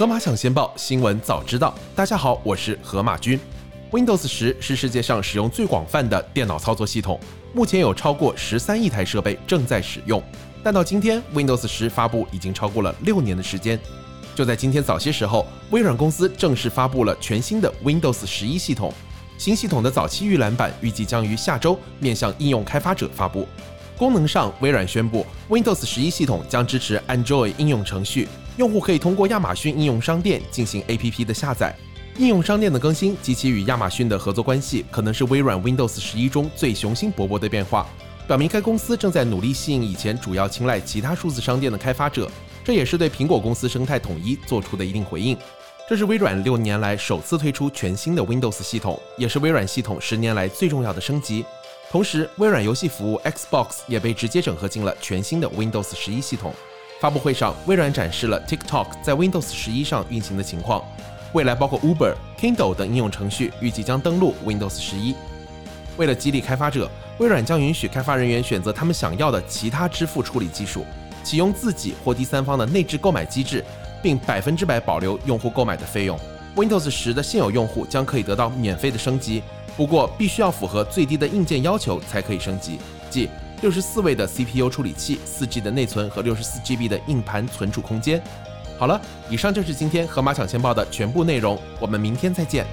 [0.00, 3.38] 河马抢先报新闻早知道，大家好，我是河马君。
[3.90, 7.20] Windows 十是世界上使用最广泛的电脑操作系统，
[7.52, 10.22] 目前有超过十三亿台设备正在使用。
[10.62, 13.78] 但到今天，Windows 十发布已经超过了六年的时间。
[14.34, 18.90] 就在今天早些时候，微软公司正式发布了全新的 Windows 十一系统。
[19.36, 23.46] 新系统的早期预览版预计将于下周面向应用开发者发布。
[24.00, 28.26] 功能上，微软宣布 Windows 十一系统将支持 Android 应用程序，
[28.56, 31.76] 用户可以通过亚马逊应用商店进行 APP 的下载。
[32.16, 37.86] 应用商店的更新及其与亚马逊的合作关系，可能是微软 Windows 十一中最雄心勃勃的变化，
[38.26, 42.26] 表明该公司正在努力吸引以前主要青睐其他数字商店的开发者。
[42.64, 45.36] 这也是对苹果公司生态统一做出的一定回应。
[45.86, 51.44] 这是微软六年来首次推出全新的 Windows 系统，也是微软系统十年来最重要的升级。
[51.90, 56.54] 同时，微软游戏服务 Xbox 也被直接整合进了全新的 Windows 十一系统。
[57.00, 60.84] 发布会上，微软展示了 TikTok 在 Windows 十一上运行的情况。
[61.32, 65.16] 未来包括 Uber、Kindle 等应用程序预计将登陆 Windows 十一。
[65.96, 70.86] 为了激励开发者，微软将允许开发人员选择他们想要的其他支付处理技术，
[71.24, 73.64] 启用自己或第三方的内置购买机制，
[74.00, 76.16] 并百分之百保留用户购买的费用。
[76.54, 79.42] Windows 十的现有用户将可以得到免费的升级，
[79.80, 82.78] 不过必须要符合最低的硬件要求才可以升级，
[83.08, 83.30] 即
[83.62, 88.22] 六十四位的 CPU 处理器、四 G 的内存和六十四 GB 的硬盘存储空间。
[88.78, 92.66] 好了，以上就是今天河马抢先报的全部内容，我们明天再见。